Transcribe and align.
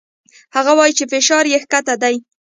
هغه 0.55 0.71
وايي 0.77 0.93
چې 0.97 1.05
فشار 1.11 1.45
يې 1.53 1.57
کښته 1.71 1.95
ديه. 2.01 2.17